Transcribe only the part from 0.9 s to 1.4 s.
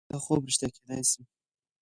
شي.